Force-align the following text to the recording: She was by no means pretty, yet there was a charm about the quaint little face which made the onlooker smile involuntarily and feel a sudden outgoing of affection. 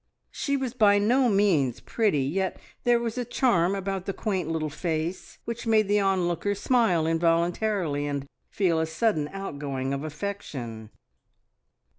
She 0.31 0.57
was 0.57 0.73
by 0.73 0.97
no 0.97 1.29
means 1.29 1.79
pretty, 1.79 2.23
yet 2.23 2.57
there 2.85 2.99
was 2.99 3.19
a 3.19 3.23
charm 3.23 3.75
about 3.75 4.07
the 4.07 4.13
quaint 4.13 4.49
little 4.49 4.71
face 4.71 5.37
which 5.45 5.67
made 5.67 5.87
the 5.87 5.99
onlooker 5.99 6.55
smile 6.55 7.05
involuntarily 7.05 8.07
and 8.07 8.25
feel 8.49 8.79
a 8.79 8.87
sudden 8.87 9.27
outgoing 9.27 9.93
of 9.93 10.03
affection. 10.03 10.89